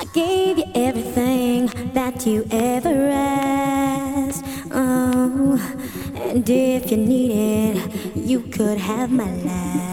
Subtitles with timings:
[0.00, 4.42] I gave you everything that you ever asked.
[4.70, 5.60] Oh,
[6.14, 9.89] and if you needed, you could have my life.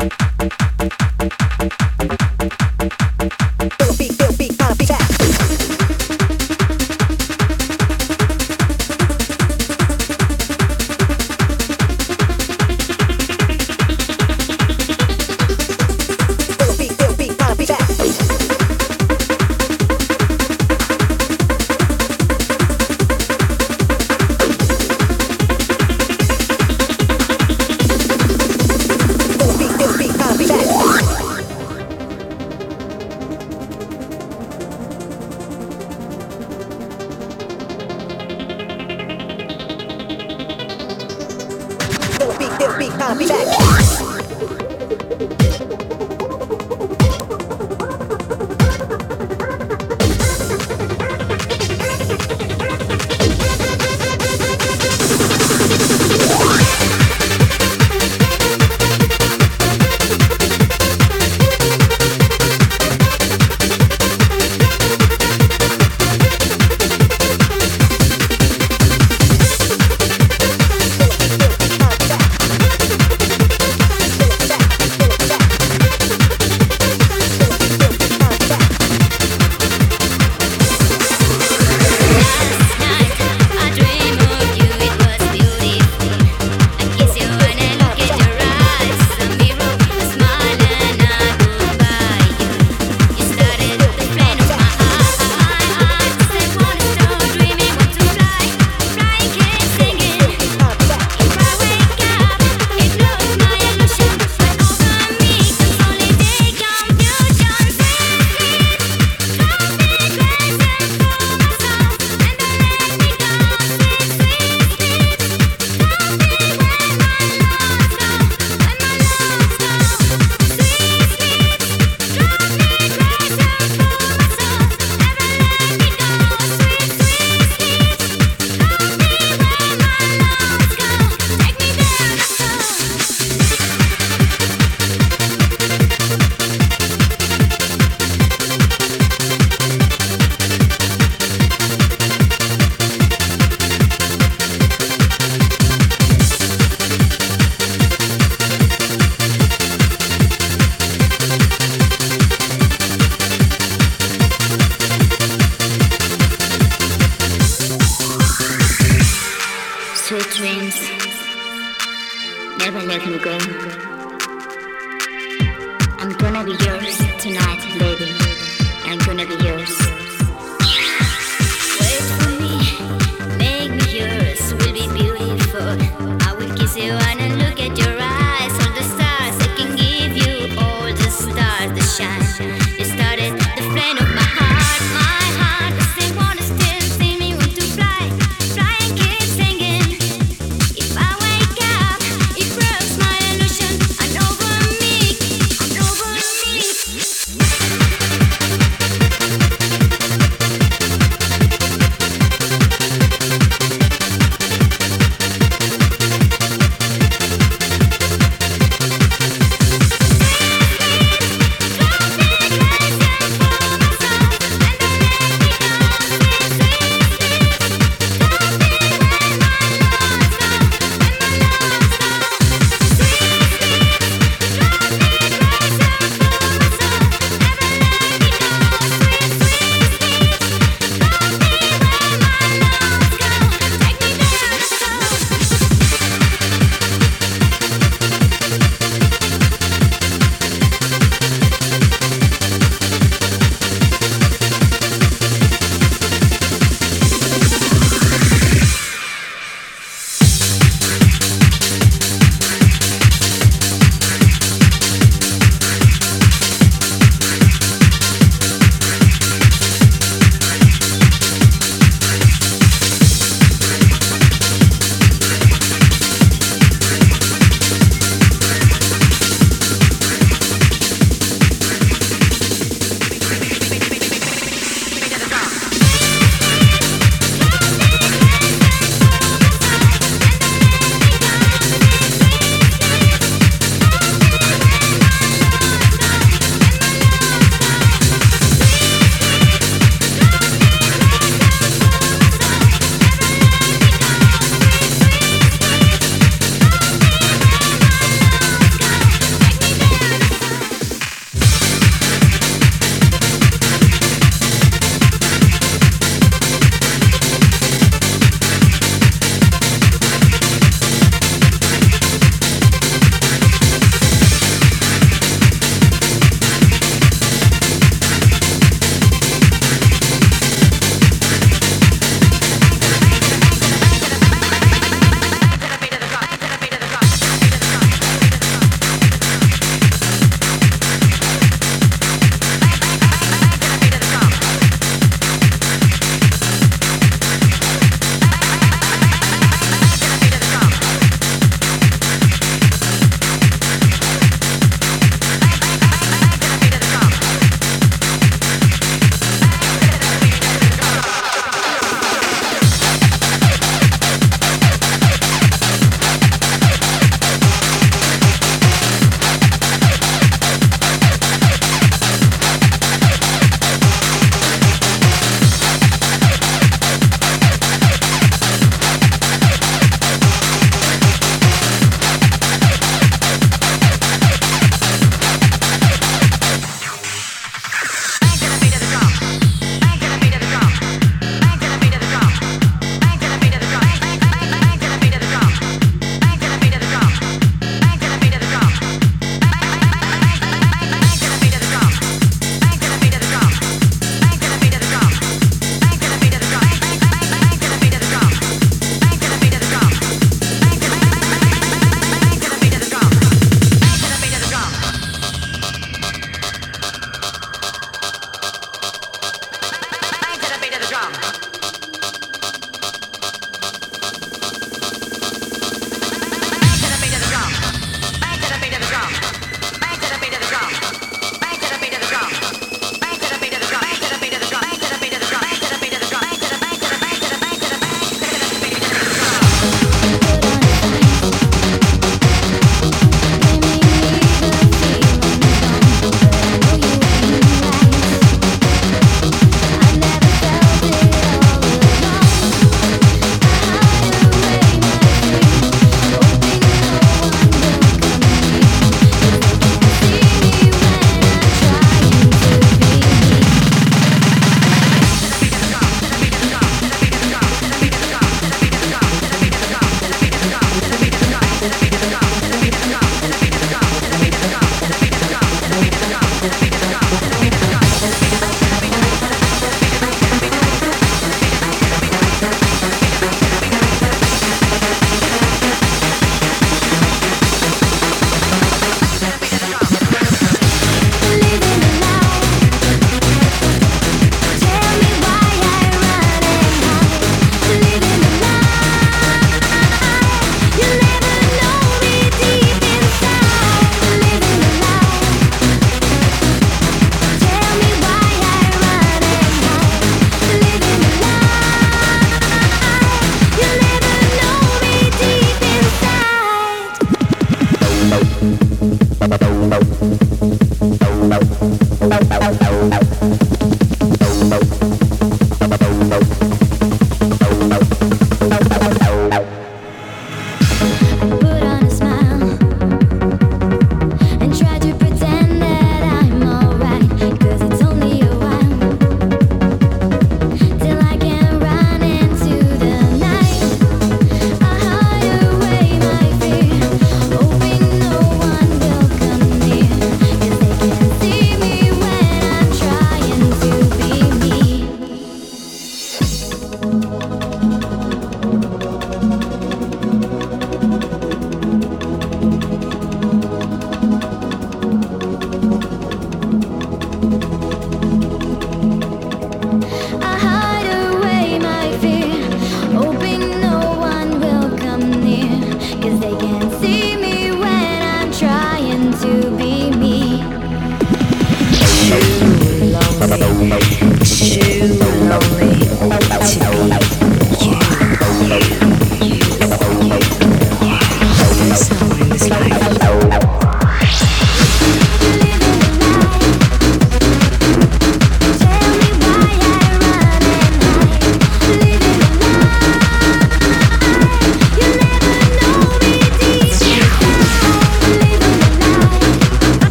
[0.00, 0.04] A
[3.98, 4.97] beat, feel beat, kind of beat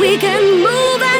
[0.00, 1.19] we can move any